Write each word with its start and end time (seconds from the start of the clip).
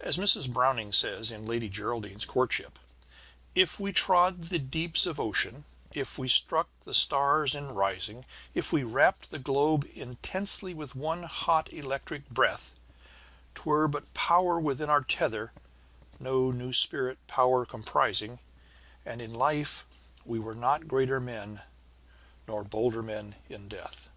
As 0.00 0.16
Mrs. 0.16 0.50
Browning 0.50 0.94
says 0.94 1.30
in 1.30 1.44
Lady 1.44 1.68
Geraldine's 1.68 2.24
Courtship: 2.24 2.78
If 3.54 3.78
we 3.78 3.92
trod 3.92 4.44
the 4.44 4.58
deeps 4.58 5.04
of 5.04 5.20
ocean, 5.20 5.64
if 5.92 6.16
we 6.16 6.26
struck 6.26 6.68
the 6.86 6.94
stars 6.94 7.54
in 7.54 7.74
rising, 7.74 8.24
If 8.54 8.72
we 8.72 8.82
wrapped 8.82 9.28
the 9.30 9.38
globe 9.38 9.86
intensely 9.94 10.72
with 10.72 10.94
one 10.96 11.24
hot 11.24 11.70
electric 11.70 12.30
breath, 12.30 12.72
'Twere 13.54 13.88
but 13.88 14.14
power 14.14 14.58
within 14.58 14.88
our 14.88 15.02
tether, 15.02 15.52
no 16.18 16.50
new 16.50 16.72
spirit 16.72 17.18
power 17.26 17.66
comprising, 17.66 18.38
And 19.04 19.20
in 19.20 19.34
life 19.34 19.84
we 20.24 20.38
were 20.38 20.54
not 20.54 20.88
greater 20.88 21.20
men, 21.20 21.60
nor 22.48 22.64
bolder 22.64 23.02
men 23.02 23.34
in 23.50 23.68
death. 23.68 24.08